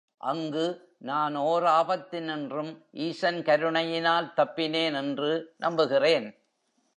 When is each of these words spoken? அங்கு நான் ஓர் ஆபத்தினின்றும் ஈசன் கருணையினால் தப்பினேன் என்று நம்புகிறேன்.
அங்கு 0.17 0.95
நான் 0.99 1.35
ஓர் 1.35 1.63
ஆபத்தினின்றும் 1.63 2.77
ஈசன் 2.91 3.43
கருணையினால் 3.43 4.33
தப்பினேன் 4.35 4.93
என்று 4.93 5.53
நம்புகிறேன். 5.57 6.27